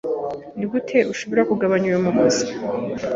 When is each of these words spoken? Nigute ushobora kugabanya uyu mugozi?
Nigute 0.57 0.97
ushobora 1.11 1.47
kugabanya 1.49 1.85
uyu 1.89 2.03
mugozi? 2.05 2.43